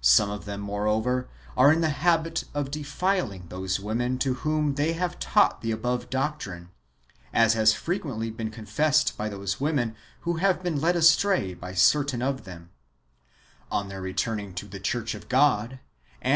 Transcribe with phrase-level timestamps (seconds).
[0.00, 4.74] Some of them, more over, are in the habit of defiling those women to whom
[4.74, 6.70] they have taught the above doctrine,
[7.32, 11.74] as has frequently been con fessed by those women who have been led astray by
[11.74, 12.70] certain of them,
[13.70, 15.78] on their returning to the church of God, and 1 On account of what they
[15.78, 16.30] had received from Acharaoth.